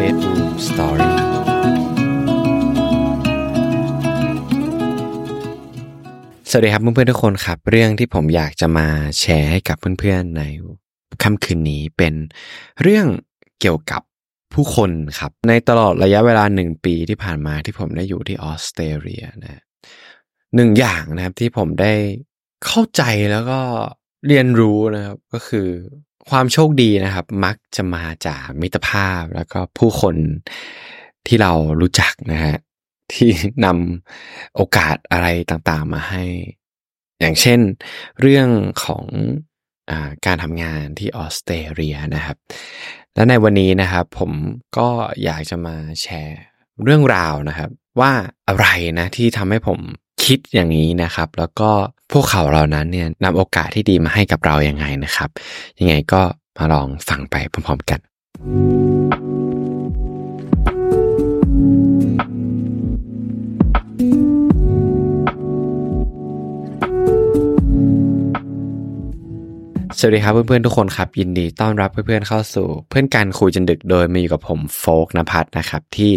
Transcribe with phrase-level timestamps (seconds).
[0.00, 1.12] Bedroom Story
[6.50, 8.86] สวัสดีครับเพื่อนๆทุกคนครับ เรื่องที่ผมอยากจะมา
[9.20, 10.42] แชร์ให้กับเพื่อนๆใน
[11.22, 12.14] ค่ำคืนนี้เป็น
[12.82, 13.06] เรื่อง
[13.60, 14.02] เกี่ยวกับ
[14.54, 19.62] ผู้คนครับ ในตลอดระยะเวลาหนึ่งปีที่ผ่านมาที่ผมได้อยู่ที่ออสเตรเลียนะ
[20.56, 21.94] หนึ่งอย่างนะครับที่ผมได้
[22.66, 23.60] เข้าใจแล้วก็
[24.26, 25.68] เรียนรู้นะครับ ก็คือ
[26.28, 30.16] ความโชคดีนะครับ มักจะมาจากมิตรภาพแล้วก็ผู้คน
[31.26, 32.56] ที่เรารู้จักนะฮะ
[33.12, 33.30] ที่
[33.64, 36.24] นำโอกาสอะไรต่างๆมาให้
[37.20, 37.60] อย่างเช่น
[38.20, 38.48] เรื่อง
[38.84, 39.04] ของ
[39.90, 39.92] อ
[40.26, 42.36] การทำงานที่ออสเตรเลียนะครับ
[43.14, 44.32] และในวันนี้นะครับ ผม
[44.78, 44.88] ก็
[45.24, 46.40] อยากจะมาแชร์
[46.84, 48.12] เรื่องราวนะครับ ว่า
[48.48, 48.66] อะไร
[48.98, 49.78] นะที่ทำให้ผม
[50.24, 51.70] คิดอย่างนี้นะครับ แล้วก็
[52.12, 55.30] พวกเขาเหล่านั้นเนี่ยนำโอกาสที่ดีมาให้กับเรายัางไงนะครับ
[55.80, 56.22] ยังไงก็
[56.56, 58.00] มาลองฟังไปพร้อมๆกัน
[70.02, 76.12] สวัสดีครับเพื่อนๆทุกคนครับ ยินดีต้อนรับเพื่อนๆเข้าสู่ เพื่อนกันคุยจนดึกโดยมาอยู่กับผมโฟกนภัทรนะครับ ที่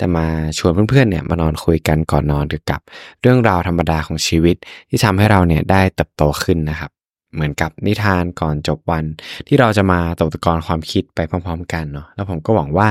[0.00, 0.26] จะมา
[0.58, 2.80] ชวนเพื่อนๆเนี่ยมานอนคุยกันก่อนนอนเกี่ยวกับ
[3.22, 4.56] เรื่องราวธรรมดาของชีวิต
[4.88, 6.90] ที่ทำให้เราเนี่ยได้เติบโตขึ้นนะครับ
[7.34, 9.04] เหมือนกับนิทานก่อนจบวัน
[9.48, 12.88] ที่เราจะมาตกตะกอนความคิดไปพร้อม ๆ กันเนาะแล้วผมก็หวังว่า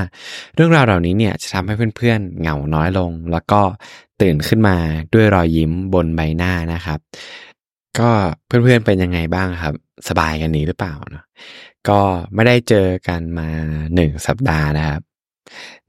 [0.56, 3.62] เรื่องราวเหล่านี้เนี่ยจะทำให้เพื่อนๆเหงาน้อยลง แล้วก็
[4.22, 4.78] ตื่นขึ้นมา
[5.14, 7.00] ด้วยรอยยิ้มบนใบหน้านะครับ
[8.00, 8.10] ก็
[8.48, 9.76] เพื่อนๆเป็นยังไงบ้างครับ
[10.10, 11.26] สบายกันนี้หรือเปล่าเนาะ
[11.90, 12.00] ก็
[12.34, 13.50] ไม่ได้เจอกันมา
[13.96, 15.02] หนึ่งสัปดาห์นะครับ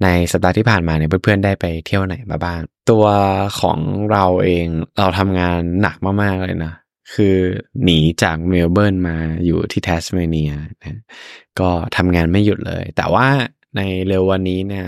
[0.02, 3.06] ในสัปดาห์ที่ผ่านมาเนี่ยเพื่อนๆได้ไปเที่ยวไหนมาบ้าง ตัว
[3.60, 3.78] ของ
[4.12, 4.66] เราเอง
[4.98, 6.74] เราทำงานหนักมากๆเลยนะ
[7.14, 7.36] คือ
[7.84, 10.50] หนีจากเมลเบิร์นมาอยู่ที่แทสเมเนีย
[10.82, 11.00] นะ
[11.60, 13.28] ก็ทำงานไม่หยุดเลย แต่ว่า
[13.76, 14.86] ในเร็ววันนี้เนี่ย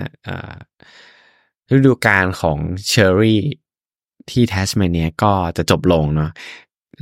[1.75, 3.41] ฤดูกาลของเชอร์รี่
[4.31, 6.31] ที่แทสเมเนียก็จะจบลงเนาะ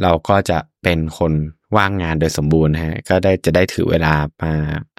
[0.03, 1.33] เราก็จะเป็นคน
[1.77, 4.53] ว่างงานโดยสมบูรณ์ฮะก็ได้จะได้ถือเวลามา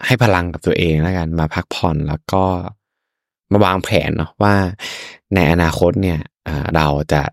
[0.05, 2.45] ให้พลังกับตัวเองแล้วกันมาพักผ่อนแล้วก็
[3.51, 4.55] มาวางแผนเนาะว่า
[5.35, 6.19] ในอนาคตเนี่ย
[6.75, 7.23] เราจะ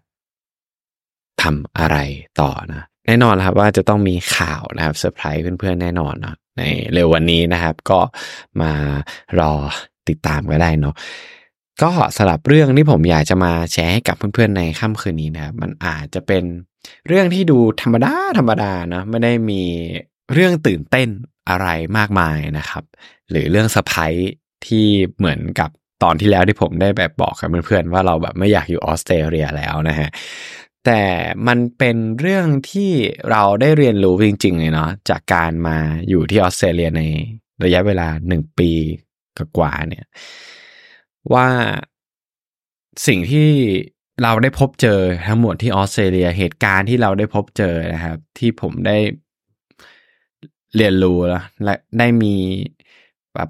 [1.42, 1.96] ทำอะไร
[2.40, 6.62] ต่อนะแน่นอนครับว่าจะต้องมีข่าวนะครับเซอร์ไพรส์เพื่อนๆแน่นอนเนาะใน
[6.92, 8.00] เร็ววันนี้นะครับ ก็
[8.60, 8.72] มา
[9.40, 9.52] รอ
[10.08, 10.94] ติดตามก็ได้เนาะ
[11.82, 16.44] ก็สำหรับเรื่องที่ผมอยากจะมาแชร์ให้กับเพื่อนๆในค่ำคืนนี้นะครับมันอาจจะเป็น
[17.06, 19.62] เรื่องที่ดูธรรมดาธรรมดานะไม่ได้มี
[20.32, 21.08] เรื่องตื่นเต้น
[21.50, 22.84] อะไรมากมายนะครับ
[23.30, 24.12] หรือเรื่องสะพาย
[24.66, 24.86] ที่
[25.18, 25.70] เหมือนกับ
[26.02, 30.08] ตอนที่แล้วที่ผมได้แบบบอกกับเพื่อนๆว่าเราแบบไม่อยากอยู่ออสเตรเลียแล้วนะฮะ
[30.84, 31.02] แต่
[31.46, 32.90] มันเป็นเรื่องที่
[33.30, 35.76] เราได้เรียนรู้จริงๆเลยเนาะจากการมา
[36.08, 37.02] อยู่ที่ออสเตรเลียใน
[37.64, 38.70] ระยะเวลาหนึ่งปี
[39.58, 40.04] กว่าเนี่ย
[41.34, 41.48] ว่า
[43.06, 43.48] สิ่งที่
[44.22, 48.96] เราได้พบเจอทั้งหมดที่ออสเตรเลียเหตุการณ์ที่เราได้พบเจอนะครับ ที่ผมได้
[50.76, 52.34] เรียนรู้แล้วและได้มี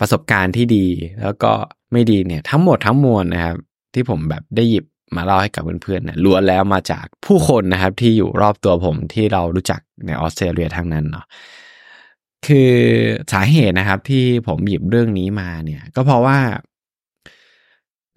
[0.01, 0.87] ประสบการณ์ที่ดี
[1.23, 1.53] แล้วก็
[1.93, 3.57] ไม่ดีเนี่ย ทั้งหมดทั้งมวลนะครับ
[3.95, 4.85] ที่ผมแบบได้หยิบ
[5.17, 11.27] มาเล่าให้กับเพื่อนๆเนี่ยล้วนแล้วมาจากผู้คนนะครับ ที่อยู่รอบตัวผมที่เรารู้จักในออสเตรเลียทั้งนั้นเนาะ
[12.47, 12.73] คือ
[13.33, 16.39] สาเหตุนะครับที่ผมหยิบเรื่องนี้มาเนี่ย ก็เพราะว่า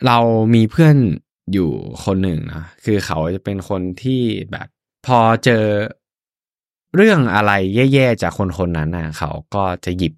[0.08, 0.18] เรา
[0.56, 0.96] มีเพื่อน
[1.54, 1.70] อยู่
[2.04, 4.22] คนหนึ่งนะคือเขาจะเป็นคนที่
[4.52, 4.68] แบบ
[5.06, 5.64] พอเจอ
[6.96, 7.52] เรื่องอะไร
[7.94, 10.14] แย่ๆจากคนคนนั้นนะเขาก็จะหยิบ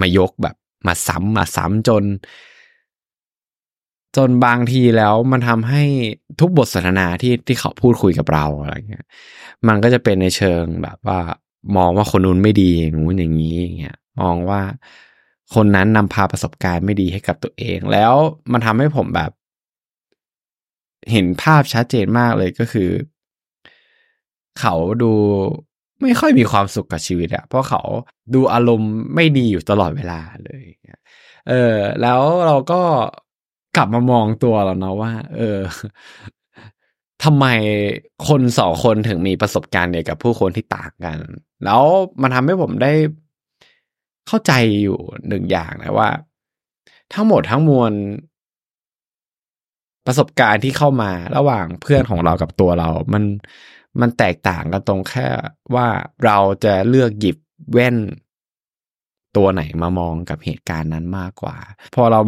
[0.00, 0.56] มายกแบบ
[0.86, 2.04] มาซ้ำมาซ้ำจน
[4.16, 5.82] จนบางทีแล้วมันทำให้
[6.40, 9.06] ทุกบทสนทนาที่ที่เขาพูดคุยกับเราอะไรเงี้ย
[9.68, 11.20] มันก็จะเป็นในเชิงแบบว่า
[11.76, 14.60] มองว่าคนนู้นไม่ดีอย่างนู้นอย่างนี้อย่างเงี้ยมองว่า
[15.54, 18.14] คนนั้นนำพาประสบการณ์ไม่ดีให้กับตัวเอง แล้ว
[18.52, 19.30] มันทำให้ผมแบบ
[21.12, 22.90] เห็นภาพชัดเจนมากเลยก็คือ
[24.60, 25.12] เขาดู
[26.02, 27.82] ไม่ค่อยมีความสุขกับชีวิตอะเพราะเขา
[28.34, 30.62] ดูอารมณ์ไม่ดีอยู่ตลอดเวลาเลย
[31.48, 32.82] เออ แล้วเราก็
[33.76, 35.58] กลับมามองตัวเราเนาะว่า เออ
[37.24, 37.46] ทำไม
[38.28, 41.18] คนสองคนถึงมีประสบการณ์เดียวกับผู้คนที่ต่างกัน
[41.64, 41.82] แล้ว
[42.22, 42.92] มันทำให้ผมได้
[44.26, 44.52] เข้าใจ
[44.82, 44.98] อยู่
[45.28, 46.10] หนึ่งอย่างนะว่า
[47.14, 47.92] ทั้งหมดทั้งมวล
[50.06, 53.24] ประสบการณ์ที่เข้ามาระหว่างเพื่อนของเรากับตัวเรา มัน
[54.00, 55.26] มันแตกต่างกันตรงแค่
[55.74, 55.86] ว่า
[56.24, 57.36] เราจะเลือกหยิบ
[57.72, 57.96] แว่น
[59.36, 61.56] ตัวไหนมามองกับเหตุการณ์นั้นมากกว่า
[61.94, 62.20] พอเรา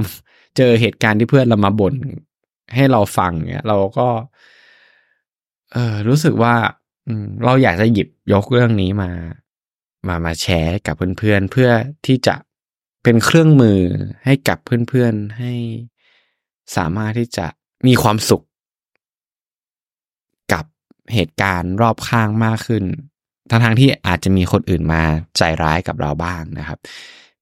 [0.56, 1.94] เจอเหตุการณ์ที่เพื่อนเรามาบ่น
[2.74, 4.08] ให้เราฟังเนี่ยเราก็
[5.72, 6.54] เออรู้สึกว่า
[7.44, 9.10] เราอยากจะหยิบยกเรื่องนี้มา
[10.08, 11.70] มามาแชร์กับเพื่อนๆเพื่อ
[12.06, 12.34] ที่จะ
[13.02, 13.80] เป็นเครื่องมือ
[14.24, 15.52] ให้กับเพื่อนๆให้
[16.76, 17.46] สามารถที่จะ
[17.86, 18.42] มีความสุข
[20.52, 20.64] กับ
[21.14, 22.84] เหตุการณ์รอบข้างมากขึ้น
[23.50, 25.02] ทั้งๆที่อาจจะมีคนอื่นมา
[25.38, 26.78] ใจร้ายกับเราบ้างนะครับ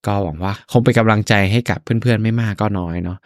[0.07, 3.19] ก็หวังว่าคงเป็นกำลังใจให้กับเพื่อนๆ ไม่มากก็น้อยเนาะ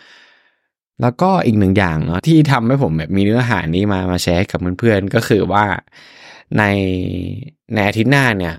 [1.02, 5.64] แล้วก็อีกหนึ่งอย่างเนาะที่ทำให้ผมแบบมีเนื้อหานี้มามาแชร์กับเพื่อนๆก็คือว่า
[6.58, 6.62] ใน
[7.74, 8.54] ในอาทิตย์หน้าเนี่ย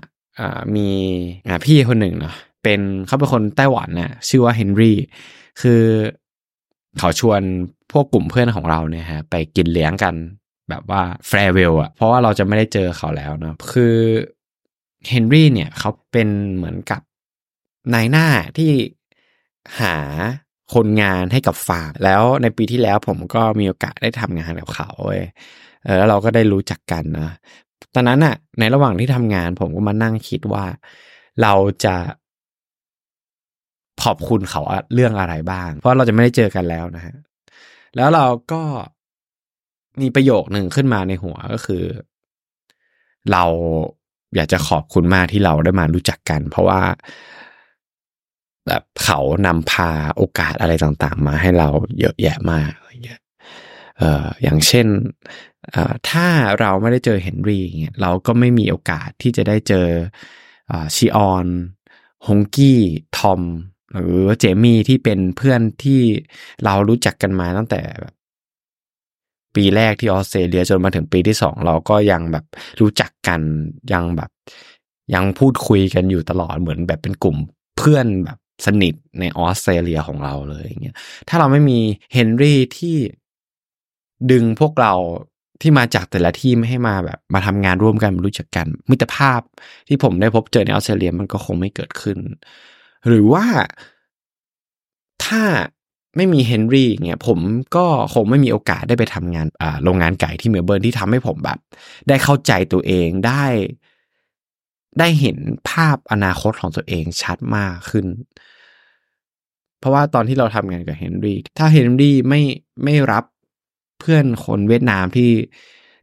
[0.76, 0.88] มี
[1.64, 4.96] พี่คนหนึ่งเนาะเป็นเขาเป็นคนไต้หวันนะ่ะชื่อว่าเฮนรี่
[5.60, 5.82] คือ
[6.98, 7.40] เขาชวน
[7.92, 10.14] พวกกลุ่มเพื่อนของเราเนี่ยฮะไปกินเลี้ยงกัน
[10.70, 13.96] แบบว่าแฟร์เวลอะเพราะว่าเราจะไม่ได้เจอเขาแล้วเนาะคือ
[15.08, 17.00] เฮนรี่เนี่ยเขาเป็นเหมือนกับ
[17.94, 18.26] นายหน้า
[18.58, 18.70] ที่
[19.80, 19.96] หา
[20.74, 25.22] คนงานให้กับฟาร์มแล้วในปีที่แล้วผมก็มีโอกาสได้ทำงานกับเขาเว้ย
[25.96, 27.30] แล้วเราก็ได้รู้จักกันนะ
[27.94, 30.64] ตอนนั้นอะในระหว่างที่ทำงานผมก็มานั่งคิดว่า
[31.42, 31.54] เรา
[31.84, 31.96] จะ
[34.02, 34.62] ขอบคุณเขา
[34.94, 37.14] เรื่องอะไรบ้าง เพราะเราจะไม่ได้เจอกันแล้วนะฮะ
[37.96, 38.62] แล้วเราก็
[40.00, 41.84] มีประโยคหนึ่งขึ้นมาในหัวก็คือ
[43.32, 43.44] เรา
[44.34, 46.82] อยากจะขอบคุณมากที่เราได้มารู้จักกัน เพราะว่า
[48.66, 51.68] แบบเขานำพาโอกาสอะไรต่างๆ มาให้เรา
[52.00, 52.70] เยอะแยะมาก
[53.98, 54.10] อยเอ่
[54.42, 54.86] อย่างเช่น
[56.10, 56.26] ถ้า
[56.60, 59.86] เราไม่ได้เจอเฮนรี่เงี้ยเราก็ไม่มีโอกาสที่จะได้เจอ
[60.96, 61.46] ชิออน
[62.26, 62.80] ฮงกี้
[63.18, 63.42] ทอม
[63.94, 66.00] หรือเจมี่ที่เป็นเพื่อนที่
[66.64, 68.14] เรารู้จักกันมาตั้งแต่แบบ
[69.54, 72.44] ปีแรกที่ออสเตรเลียจนมาถึงปีที่สองเราก็ยังแบบ
[72.80, 73.40] รู้จักกัน
[73.92, 74.30] ยังแบบ
[75.14, 77.36] ยังพูดคุยกันอยู่ตลอดเหมือนแบบเป็นกลุ่ม
[77.78, 80.96] เพื่อนแบบสนิทในออสเตรเลียของเราเลยอย่างเงี้ย
[81.28, 81.78] ถ้าเราไม่มี
[82.12, 82.96] เฮนรี่ที่
[84.30, 84.94] ดึงพวกเรา
[85.60, 89.40] ที่มาจากแต่ละที่ไม่ให้มาแบบมาทำงานร่วมกันรู้จักกัน มิตรภาพ
[89.88, 92.18] ที่ผมได้พบเจอในออสเตรเลียมันก็คงไม่เกิดขึ้น
[93.06, 93.44] หรือว่า
[95.24, 95.42] ถ้า
[96.16, 97.38] ไม่มีเฮนรี่เนี่ยผม
[97.76, 99.46] ก็คงไม่มีโอกาสได้ไปทำงาน
[99.84, 101.58] โรงงานไก่ที่เมลเบิร์นที่ทำให้ผมแบบ
[102.08, 103.44] ได้เข้าใจตัวเองได้
[104.98, 105.38] ได้เห็น
[105.70, 108.06] ภาพอนาคตของตัวเองชัดมากขึ้น
[109.80, 112.42] เพราะว่าตอนที่เราทำงานกับเฮนรี่ถ้าเฮนรี่ไม่
[112.84, 113.24] ไม่รับ
[113.98, 115.30] เพื่อนคนเวียดนามที่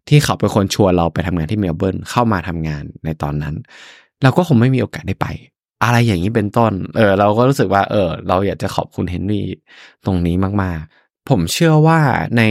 [0.08, 3.56] ที่เขาเป็นคนชวนเราไปทำงานที่เมลเบิร์นเข้ามาทำงานในตอนนั้น
[4.24, 5.28] เราก็คงไม่มีโอกาสได้ไป
[5.84, 9.46] อะไรอย่างนี้เป็นต้น เออ เราก็รู้สึกว่า เออ เราอยากจะขอบคุณเฮนรี่
[10.06, 12.00] ตรงนี้มากๆ ผมเชื่อว่า
[12.38, 12.44] ใน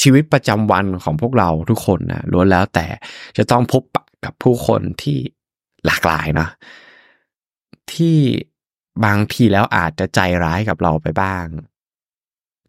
[0.00, 2.86] ชีวิตประจำวันของพวกเราทุกคนนะล้วนแล้วแต่
[3.36, 5.18] จะต้องพบปะกับผู้คนที่
[5.86, 6.48] หลากหลายนะ
[7.92, 8.16] ที่
[9.04, 11.44] บางทีแล้วอาจจะใจร้ายกับเราไปบ้าง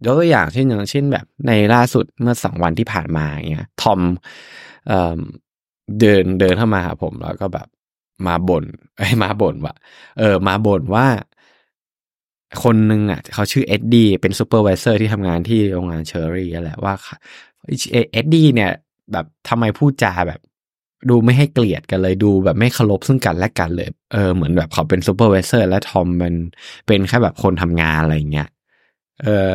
[0.06, 4.00] ยกตัวอย่างเช่นอย่างเช่นแบบในล่าสุดเมื่อสองวันที่ผ่านมาเงี้ยทอม
[4.88, 7.68] เเดินเดินเข้ามาหาผมแล้วก็แบบ
[8.28, 8.66] มาบ่น
[8.98, 9.76] ไอ้มาบ่นว่า
[10.20, 11.06] เออ มาบ่นว่า
[12.64, 16.94] คนหนึ่งอะเขาชื่อเอ็ดดี้เป็น supervisor ที่ทำงานที่โรงงานเชอร์รี่แหละว่า
[18.12, 18.72] เอ็ดดี้เนี่ย
[19.12, 20.40] แบบทำไมพูดจาแบบ
[21.10, 26.36] ดูไม่ให้เกียรติกันเลยดูแบบไม่เคารพซึ่งกันและกันเลย เออเหมือนแบบเขาเป็น supervisor และทอมเป็น
[26.88, 28.48] เป็นแค่แบบคนทำงานอะไรเงี้ย
[29.24, 29.52] เออ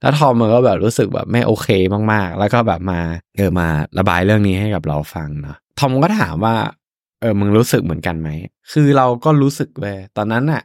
[0.00, 1.68] แล้วทอมมันก็แบบรู้สึกแบบไม่โอเค
[2.12, 3.00] มากๆ แล้วก็แบบมา
[3.36, 6.54] เออมาระบายเรื่องนี้ให้กับเราฟังเนาะทอมก็ถามว่า
[7.20, 8.28] เออมึงรู้สึกเหมือนกันไหม
[8.72, 10.62] คือเราก็รู้สึกเลยตอนนั้นอะ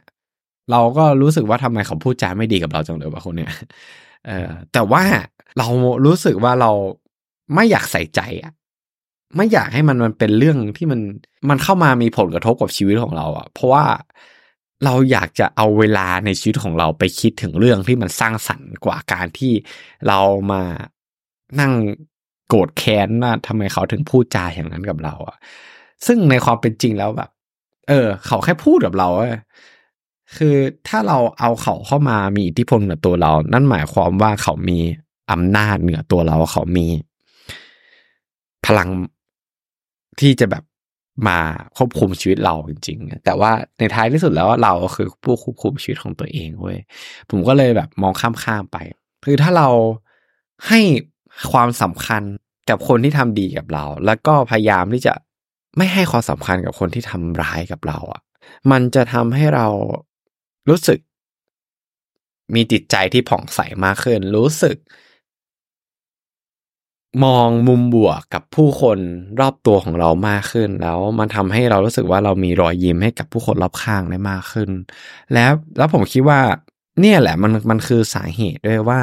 [0.70, 3.52] เราก็รู้สึกว่าทำไมเขาพูดจาไม่ดีกับเราจังเลยวะคนเนี้ย
[4.26, 5.02] เออแต่ว่า
[5.58, 5.66] เรา
[6.06, 6.70] รู้สึกว่าเรา
[7.54, 8.52] ไม่อยากใส่ใจอะ
[9.36, 11.00] ไม่อยากให้มันมันเป็นเรื่องที่มัน
[11.48, 13.84] มันเข้ามามีผลกระทบกับชีวิตของเราอะเพราะว่า
[14.84, 19.52] เราอยากจะเอาเวลาในชีวิตของเราไปคิดถึงเรื่องที่มันสร้างสรรค์กว่าการที่
[20.08, 20.20] เรา
[20.52, 20.62] มา
[21.60, 21.72] นั่ง
[22.48, 25.36] โกรธแค้นว่าทำไมเขาถึงพูดจาอย่างนั้นกับเราอะ
[26.06, 27.30] ซึ่งในความเป็นจริงแล้วแบบ
[27.88, 30.54] เออ เขาแค่พูดกับเราเคือ
[30.88, 34.78] ถ้าเราเอาเขาเข้ามามีอิทธิพลเหนือตัวเรา นั่นหมายความว่าเขามี
[35.32, 36.86] อำนาจเหนือตัวเราเขามี
[38.66, 38.88] พลัง
[40.20, 40.64] ที่จะแบบ
[41.26, 41.38] มา
[41.76, 46.78] ควบคุมชีวิตเราจริง ๆ แต่ว่าในท้ายที่สุดแล้วเราคือผู้ควบคุมชีวิตของตัวเองเว้ย
[47.30, 48.76] ผมก็เลยแบบมองข้ามๆไป
[49.24, 49.68] คือถ้าเรา
[50.68, 50.80] ให้
[51.52, 52.22] ความสำคัญ
[52.70, 55.14] กับคนที่ทำดีกับเรา แล้วก็พยายามที่จะ
[55.76, 58.22] ไม่ให้ความสำคัญกับคนที่ทำร้ายกับเราอะ่ะ
[58.70, 59.66] มันจะทำให้เรา
[60.68, 60.98] รู้สึก
[62.54, 64.76] มีจิตใจที่ผ่องใสมากขึ้น รู้สึก
[67.24, 68.98] มองมุมบวกกับผู้คน
[69.40, 74.70] รอบตัวของเรามากขึ้น แล้วมันทำให้เรารู้สึกว่าเรามีรอยยิ้มให้กับผู้คนรอบข้างได้มากขึ้น
[75.34, 76.40] แล้วแล้วผมคิดว่า
[77.00, 79.00] เนี่ยแหละมันมันคือสาเหตุด้วยว่า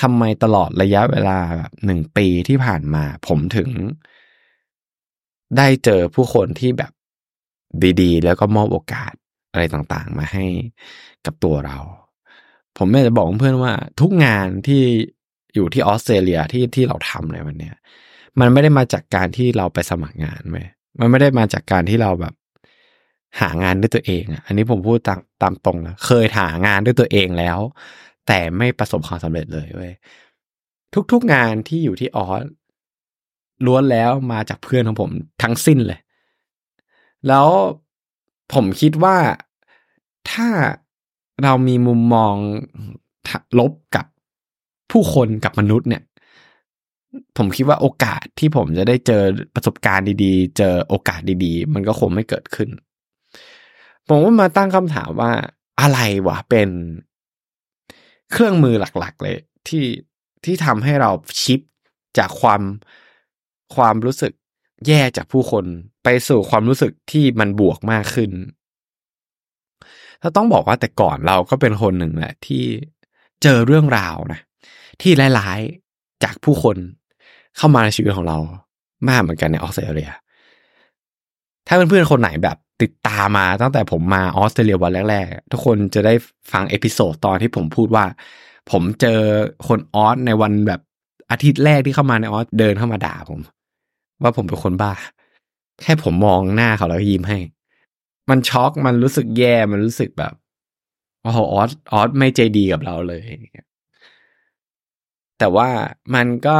[0.00, 3.70] ทำไมตลอดระยะเวลาแบบหนึ่งปีที่ผ่านมา ผมถึง
[5.56, 6.92] ได้เจอผู้คนที่แบบ
[8.00, 9.12] ดีๆ แล้วก็มอบโอกาส
[9.52, 10.46] อะไรต่างๆ มาให้
[11.26, 11.78] กับตัวเรา
[12.76, 14.82] ผมไม่จะบอกเพื่อนว่าทุกงานที่
[15.54, 17.74] อยู่ที่ออสเตรเลียที่ที่เราทำในวันเนี้ย
[18.40, 20.58] มันไม่ได้มาจากการที่เราไปสมัครงานไหม
[21.00, 22.34] มันไม่ได้มาจากการที่เราแบบ
[23.40, 27.58] หางานด้วยตัวเองอะ อันนี้ผมพูดตามตามตรงนะเคยหางานด้วยตัวเองแล้ว
[28.26, 29.92] แต่ไม่ประสบความสำเร็จเลยเว้ย
[31.12, 32.44] ทุกๆงานที่อยู่ที่ออส
[33.66, 35.10] ล้วนแล้วมาจากเพื่อนของผม
[35.42, 36.00] ทั้งสิ้นเลย
[37.28, 37.48] แล้ว
[38.52, 39.16] ผมคิดว่า
[40.30, 40.48] ถ้า
[41.42, 42.34] เรามีมุมมอง
[43.58, 44.06] ลบกับ
[44.90, 46.02] ผู้คนกับมนุษย์เนี่ย
[47.36, 49.22] ผมคิดว่าโอกาสที่ผมจะได้เจอ
[49.54, 52.68] ประสบการณ์ดีๆ เจอโอกาสดีๆ มันก็คงไม่เกิดขึ้น
[54.08, 55.32] ผมก็มาตั้งคำถามว่า
[55.80, 56.70] อะไรวะเป็น
[58.32, 59.36] เครื่องมือหลักๆ เลย
[59.68, 59.84] ที่
[60.44, 61.10] ที่ทำให้เรา
[61.42, 61.60] ชิป
[62.18, 62.62] จากความ
[63.74, 64.32] ความรู้สึก
[64.86, 65.64] แย่จากผู้คน
[66.04, 68.30] ไปสู่ความรู้สึกที่มันบวกมากขึ้น
[70.22, 72.64] ถ้าต้องบอกว่าแต่ก่อนเราก็เป็นคนหนึ่งแหละที่
[73.42, 74.40] เจอเรื่องราวนะ
[75.02, 76.76] ที่ร้ายๆ จากผู้คน
[77.56, 78.38] เข้ามาในชีวิตของเรา
[79.08, 80.10] มากเหมือนกันในออสเตรเลีย
[81.66, 86.14] ถ้าเพื่อนๆ คนไหนแบบติดตามมาตั้งแต่ผมมาออสเตรเลียวันแรกๆ ทุกคนจะได้
[86.52, 88.04] ฟัง episode ตอนที่ผมพูดว่า
[88.70, 89.20] ผมเจอ
[89.68, 90.80] คนออสในวันแบบ
[91.30, 93.40] อาทิตย์แรกที่เข้ามาในออสเดินเข้ามาด่าผม
[94.22, 94.92] ว่าผมเป็นคนบ้า
[95.82, 97.38] แค่ผมมองหน้าเขาแล้วยิ้มให้
[98.30, 100.32] มันช็อกมันรู้สึกแย่มันรู้สึกแบบ
[101.22, 103.22] โอ้โหออสออสไม่ใจดีกับเราเลย
[105.40, 105.68] แต่ว่า
[106.14, 106.58] มันก็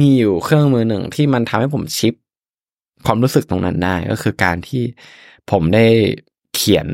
[0.00, 2.14] มีอยู่เครื่องมือหนึ่งที่มันทำให้ผมชิป
[3.04, 4.82] ความรู้สึกตรงนั้นได้ ก็คือการที่
[5.50, 5.86] ผมได้
[6.54, 6.86] เขียน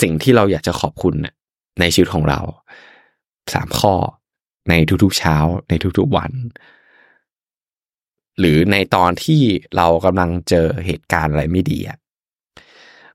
[0.00, 1.14] สิ่งที่เราอยากจะขอบคุณ
[1.80, 2.40] ในชีวิตของเรา
[3.54, 3.94] สามข้อ
[4.68, 5.36] ในทุกๆเช้า
[5.68, 6.32] ในทุกๆวัน
[8.38, 9.40] หรือในตอนที่
[9.76, 11.98] เรากำลังเจอเหตุการณ์อะไรไม่ดีอะ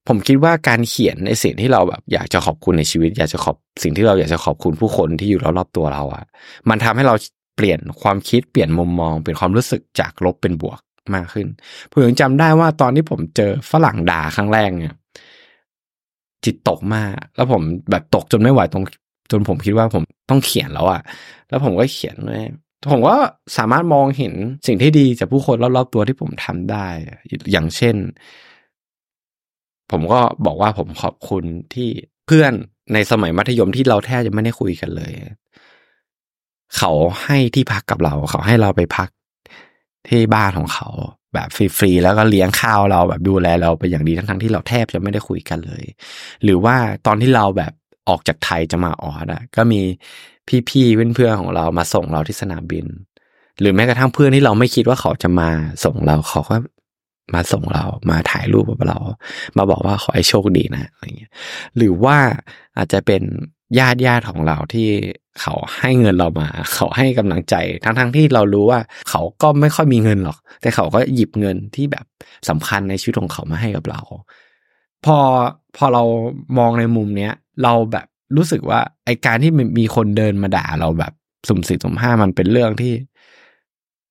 [0.07, 6.25] ผมคิดว่าการเขียนในสิ่งที่เราแบบอยากจะขอบคุณในชีวิต อยากจะขอบสิ่งที่เราอยากจะขอบคุณผู้คนที่อยู่รอบๆตัวเราอะ
[6.69, 7.15] มันทำให้เรา
[7.55, 10.79] เปลี่ยนความคิดเปลี่ยนมุมมอง เปลี่ยนความรู้สึกจากลบเป็นบวก
[11.15, 11.47] มากขึ้น
[11.91, 14.95] ผมยังจำได้ว่าตอนที่ผมเจอฝรั่งด่าครั้งแรกเนี่ย
[16.45, 18.83] จิตตกมาก แล้วผมแบบตกจนไม่ไหวตรง
[19.31, 21.01] จนผมคิดว่าผมต้องเขียนแล้วอะ
[21.49, 22.39] แล้วผมก็เขียนไว้
[22.91, 23.15] ผมก็
[23.57, 24.33] สามารถมองเห็น
[24.67, 26.87] สิ่งที่ดีจากผู้คนรอบๆตัวที่ผมทำได้
[27.51, 27.95] อย่างเช่น
[29.91, 31.89] ผมก็บอกว่าผมขอบคุณที่
[32.27, 32.51] เพื่อน
[32.93, 35.11] ในสมัยมัธยมที่เราแทบจะไม่ได้คุยกันเลย
[36.77, 36.91] เขา
[37.23, 39.09] ให้ที่พักกับเรา เขาให้เราไปพัก
[40.09, 40.89] ที่บ้านของเขา
[41.33, 45.83] แบบฟรีๆแล้วก็เลี้ยงข้าวเราแบบดูแลเราไปอย่างดีทั้งๆที่เราแทบจะไม่ได้คุยกันเลย
[46.43, 46.75] หรือว่า
[47.05, 47.71] ตอนที่เราแบบ
[48.09, 49.81] ออกจากไทยจะมาออดอะก็มี
[50.69, 52.85] พี่ๆเพื่อนๆของเรามาส่งเราที่สนามบิน
[53.59, 55.49] หรือแม้กระทั่งเพื่อนที่เราไม่คิดว่าเขาจะมา
[55.83, 56.57] ส่งเราเขาก็
[57.33, 58.99] มาส่งเรามาถ่ายรูปกับเรา
[59.57, 61.31] มาบอกว่าขอให้โชคดีนะอะไรเงี้ย
[61.77, 62.17] หรือว่า
[62.77, 63.21] อาจจะเป็น
[63.79, 64.89] ญาติญาติของเราที่
[65.41, 68.79] เขาให้เงินเรามา เขาให้กำลังใจ ทั้งๆทที่เรารู้ว่า
[69.09, 72.05] เขาก็ไม่ค่อยมีเงินหรอก แต่เขาก็หยิบเงินที่แบบ
[72.49, 74.01] สำคัญในชีวิตของเขามาให้กับเรา
[75.05, 75.17] พอ
[75.77, 76.03] พอเรา
[76.57, 81.13] มองในมุมเนี้ย เราแบบรู้สึกว่าไอการที่มีคนเดินมาด่าเราแบบ
[81.47, 82.93] สุ่มสี่สุ่มห้ามันเป็นเรื่องที่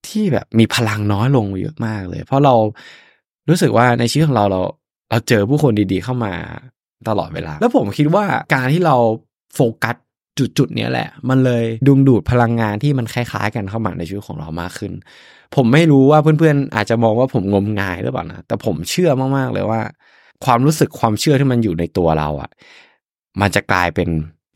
[0.09, 2.55] ที่แบบมีพลังน้อยลงเยอะมากเลย เพราะเรา
[3.49, 4.61] รู้สึกว่าในชีวิตของเราเรา
[5.11, 6.33] เราเจอผู้คนดีๆเข้ามา
[7.09, 8.97] ตลอดเวลา แล้วผมคิดว่าการที่เรา
[9.55, 9.97] โฟกัส
[10.39, 14.93] จุดจุดนี้แหละ มันเลยดึงดูดพลังงานที่มันคล้ายๆ กันเข้ามาในชีวิตของเรามากขึ้น
[15.55, 19.81] ผมไม่รู้ว่าเพื่อนๆอาจจะมองว่าผมงมงายหรือเปล่านะแต่ผมเชื่อมากๆเลยว่า
[20.45, 22.51] ความรู้สึกความเชื่อที่มันอยู่ในตัวเราอะ่ะ
[23.41, 24.09] มันจะกลายเป็น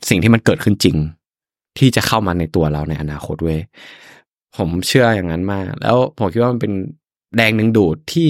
[0.09, 0.97] สิ่งที่มันเกิดขึ้นจริง
[1.79, 3.61] ที่จะเข้ามาในตัวเราในอนาคตเว้ย
[4.57, 6.73] ผมเชื่ออย่างนั้นมาก แล้วผมคิดว่ามันเป็น
[7.37, 8.29] แรงดึงดูดที่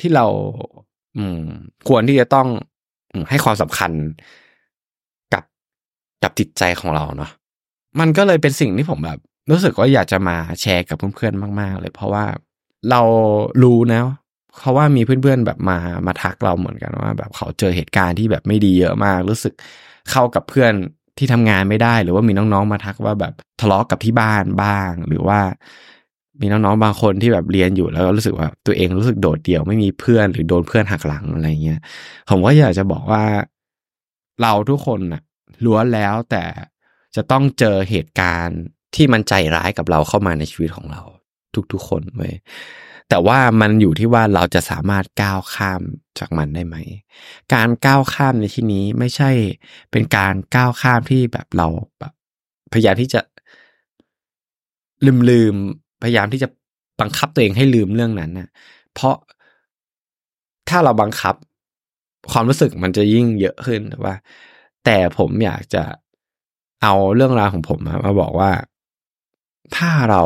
[0.00, 0.26] ที่เรา
[1.16, 1.40] อืม
[1.88, 2.48] ควรที่จะต้อง
[3.30, 3.90] ให้ความสำคัญ
[5.32, 5.44] กับ
[6.22, 7.30] กับจิตใจของเราเนาะ
[8.00, 9.18] มันก็เลยเป็นสิ่งที่ผมแบบ
[9.50, 12.24] รู้สึกว่าอยากจะมาแชร์กับเพื่อนๆมาก ๆ เลย เพราะว่า
[12.90, 13.00] เรา
[13.62, 14.02] รู้นะ
[14.58, 19.54] เขาว่ามีเพื่อนๆแบบมามาทักเราเหมือนกันว่า แบบเขาเจอเหตุการณ์ที่แบบไม่ดีเยอะมาก รู้สึก
[20.10, 20.72] เข้ากับเพื่อน
[21.18, 25.38] ที่ทำงานไม่ได้ หรือว่ามีน้องๆมาทักว่าแบบทะเลาะกับที่บ้านบ้าง หรือว่า
[26.40, 31.80] มีน้องๆบางคนที่แบบเรียนอยู่แล้วก็รู้สึกว่าตัวเองรู้สึกโดดเดี่ยวไม่มีเพื่อนหรือโดนเพื่อนหักหลังอะไรเงี้ย
[32.30, 33.24] ผมก็อยากจะบอกว่า
[34.42, 35.22] เราทุกคนน่ะ
[35.64, 36.44] ล้วนแล้วแต่
[37.16, 38.60] จะต้องเจอเหตุการณ์
[38.94, 41.02] ที่มันใจร้ายกับเราเข้ามาในชีวิตของเรา
[41.72, 42.34] ทุกๆคนเว้ย
[43.08, 45.82] แต่ว่ามันอยู่ที่ว่าเราจะสามารถก้าวข้าม
[46.18, 46.76] จากมันได้ไหม
[47.54, 49.30] การก้าวข้ามในที่นี้ไม่ใช่
[49.90, 51.66] เป็นการก้าวข้ามที่แบบเรา
[51.98, 52.12] แบบ
[52.72, 53.20] พยายามที่จะ
[55.04, 55.54] ลืมลืม
[56.02, 56.48] พยายามที่จะ
[57.00, 58.48] บังคับตัวเองให้ลืมเรื่องนั้นนะ
[58.94, 59.16] เพราะ
[60.68, 61.34] ถ้าเราบังคับ
[62.32, 64.14] ความรู้สึกมันจะยิ่งเยอะขึ้นว่า
[64.84, 65.84] แต่ผมอยากจะ
[66.82, 68.52] เอาเรื่องราวของผมมาบอกว่า
[69.76, 70.22] ถ้าเรา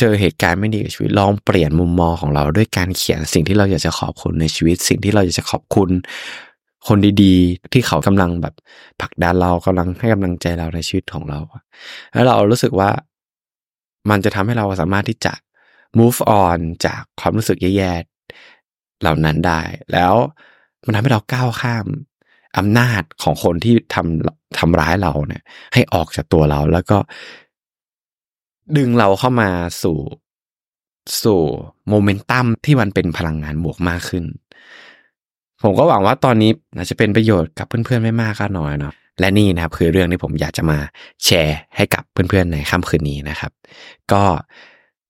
[0.00, 5.90] เจอเหตุการณ์ไม่ดีกับชีวิตลองเปลี่ยนมุมมองของเราด้วยการเขียนสิ่งที่เราอยากจะขอบคุณในชีวิต สิ่งที่เราอยากจะขอบคุณ
[6.88, 8.54] คนดีๆ ที่เขากำลังแบบ
[9.00, 11.38] ผลักดันเรากำลังให้กำลังใจเราในชีวิตของเรา
[12.12, 12.90] แล้วเรารู้สึกว่า
[14.10, 15.32] มันจะทำให้เราสามารถที่จะ
[15.98, 19.60] move on จากความรู้สึกแย่ๆเหล่านั้นได้
[19.92, 20.14] แล้ว
[20.84, 21.86] มันทำให้เราก้าวข้าม
[22.58, 25.42] อำนาจของคนที่ทำทำร้ายเราเนี่ย
[25.74, 26.98] ให้ออกจากตัวเราแล้วก็
[28.76, 29.48] ดึงเราเข้ามา
[29.82, 29.98] สู่
[31.22, 31.42] สู่
[31.88, 34.24] โมเมนตัมที่มันเป็นพลังงานบวกมากขึ้น
[35.62, 40.78] ผมก็หวังว่าตอนนี้อาจจะเป็นประโยชน์กับเพื่อนๆไม่มากก็น้อยเนาะและนี่นะครับคือเรื่องที่ผมอยากจะมา
[41.24, 43.52] แชร์ให้กับเพื่อนๆในค่ำคืนนี้นะครับ
[44.12, 44.22] ก็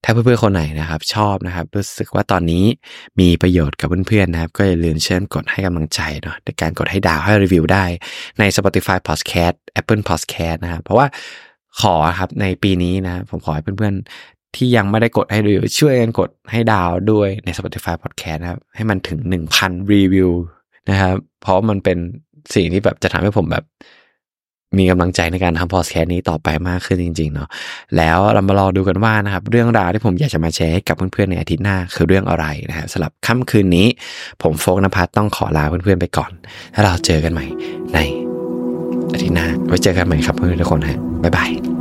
[0.05, 2.65] ถ้าเพื่อนๆคนไหนนะครับ ชอบนะครับ รู้สึกว่าตอนนี้
[3.21, 7.85] มีประโยชน์กับเพื่อนๆนะครับ ก็อย่าลืมเชิญกดให้กำลังใจเนาะในการกดให้ดาวให้รีวิวได้
[8.39, 11.07] ใน Spotify Podcast Apple Podcast นะครับเพราะว่า
[11.81, 19.19] ขอครับในปีนี้นะ ผมขอให้เพื่อนๆ ที่ยังไม่ได้กดให้รีวิวช่วยกันกดให้ดาวด้วยใน Spotify Podcast นะครับ ให้มันถึง
[19.57, 20.31] 1,000 รีวิว
[20.91, 21.99] นะครับ เพราะมันเป็น
[22.55, 23.65] สิ่งที่แบบจะทำให้ผมแบบ
[24.79, 27.49] มีกำลังใจในการทำพอดแคสต์นี้ต่อไปมากขึ้นจริง ๆ เนาะ
[27.97, 33.87] แล้วเรามารอดูกันว่านะครับ เรื่องราวที่ผมอยากจะมาแชร์ให้กับเพื่อนๆในอาทิตย์หน้าคือเรื่องอะไรนะครับสำหรับค่ำคืนนี้
[34.43, 36.33] ผมโฟกนภัสต้องขอลาเพื่อนๆไปก่อน
[36.73, 37.47] แล้วเราเจอกันใหม่
[37.95, 37.99] ใน
[39.13, 41.80] อาทิตย์หน้าไว้เจอกันใหม่ครับเพื่อนๆทุกคนฮะ 拜拜。